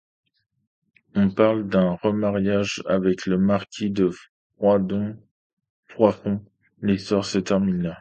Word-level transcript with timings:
On 1.13 1.29
parle 1.29 1.67
d'un 1.69 1.91
remariage 2.01 2.81
avec 2.87 3.27
le 3.27 3.37
marquis 3.37 3.91
de 3.91 4.09
Froidfond… 4.57 6.43
l'histoire 6.81 7.23
se 7.25 7.37
termine 7.37 7.83
là. 7.83 7.99